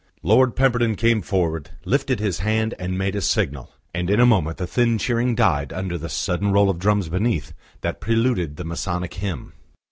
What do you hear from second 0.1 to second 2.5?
Lord Pemberton came forward, lifted his